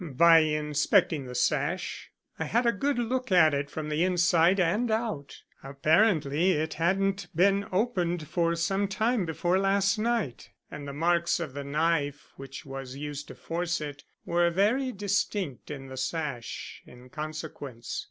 "By 0.03 0.39
inspecting 0.39 1.25
the 1.27 1.35
sash. 1.35 2.09
I 2.39 2.45
had 2.45 2.65
a 2.65 2.71
good 2.71 2.97
look 2.97 3.31
at 3.31 3.53
it 3.53 3.69
from 3.69 3.89
the 3.89 4.03
inside 4.03 4.59
and 4.59 4.89
out. 4.89 5.43
Apparently 5.61 6.53
it 6.53 6.73
hadn't 6.73 7.27
been 7.35 7.67
opened 7.71 8.27
for 8.27 8.55
some 8.55 8.87
time 8.87 9.27
before 9.27 9.59
last 9.59 9.99
night, 9.99 10.49
and 10.71 10.87
the 10.87 10.91
marks 10.93 11.39
of 11.39 11.53
the 11.53 11.63
knife 11.63 12.31
which 12.35 12.65
was 12.65 12.95
used 12.97 13.27
to 13.27 13.35
force 13.35 13.79
it 13.79 14.03
were 14.25 14.49
very 14.49 14.91
distinct 14.91 15.69
in 15.69 15.85
the 15.85 15.97
sash 15.97 16.81
in 16.87 17.09
consequence. 17.11 17.99